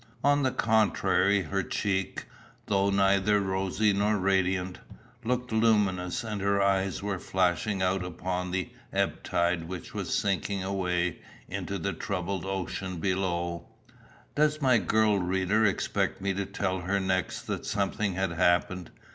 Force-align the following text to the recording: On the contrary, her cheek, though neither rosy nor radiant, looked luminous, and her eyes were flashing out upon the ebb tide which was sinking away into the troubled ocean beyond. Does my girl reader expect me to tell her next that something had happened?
On 0.23 0.41
the 0.41 0.49
contrary, 0.49 1.41
her 1.43 1.61
cheek, 1.61 2.25
though 2.65 2.89
neither 2.89 3.39
rosy 3.39 3.93
nor 3.93 4.17
radiant, 4.17 4.79
looked 5.23 5.51
luminous, 5.51 6.23
and 6.23 6.41
her 6.41 6.59
eyes 6.59 7.03
were 7.03 7.19
flashing 7.19 7.83
out 7.83 8.03
upon 8.03 8.49
the 8.49 8.71
ebb 8.91 9.21
tide 9.21 9.65
which 9.67 9.93
was 9.93 10.11
sinking 10.11 10.63
away 10.63 11.19
into 11.47 11.77
the 11.77 11.93
troubled 11.93 12.47
ocean 12.47 12.97
beyond. 12.97 13.61
Does 14.33 14.59
my 14.59 14.79
girl 14.79 15.19
reader 15.19 15.65
expect 15.65 16.19
me 16.19 16.33
to 16.33 16.47
tell 16.47 16.79
her 16.79 16.99
next 16.99 17.43
that 17.43 17.67
something 17.67 18.15
had 18.15 18.31
happened? 18.31 18.89